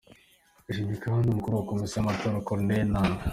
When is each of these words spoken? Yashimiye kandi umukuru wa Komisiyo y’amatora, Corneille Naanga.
Yashimiye 0.65 0.97
kandi 1.05 1.25
umukuru 1.27 1.53
wa 1.59 1.67
Komisiyo 1.69 1.95
y’amatora, 1.97 2.43
Corneille 2.47 2.89
Naanga. 2.93 3.23